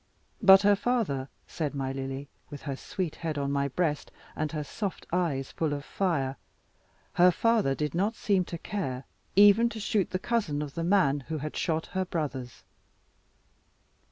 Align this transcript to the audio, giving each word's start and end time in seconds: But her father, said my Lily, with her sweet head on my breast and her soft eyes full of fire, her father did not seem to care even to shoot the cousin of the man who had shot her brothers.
But 0.41 0.63
her 0.63 0.75
father, 0.75 1.29
said 1.47 1.75
my 1.75 1.91
Lily, 1.91 2.27
with 2.49 2.63
her 2.63 2.75
sweet 2.75 3.17
head 3.17 3.37
on 3.37 3.51
my 3.51 3.67
breast 3.67 4.09
and 4.35 4.51
her 4.51 4.63
soft 4.63 5.05
eyes 5.13 5.51
full 5.51 5.73
of 5.73 5.85
fire, 5.85 6.37
her 7.13 7.29
father 7.29 7.75
did 7.75 7.93
not 7.93 8.15
seem 8.15 8.43
to 8.45 8.57
care 8.57 9.03
even 9.35 9.69
to 9.69 9.79
shoot 9.79 10.09
the 10.09 10.17
cousin 10.17 10.63
of 10.63 10.73
the 10.73 10.83
man 10.83 11.19
who 11.29 11.37
had 11.37 11.55
shot 11.55 11.85
her 11.93 12.03
brothers. 12.03 12.63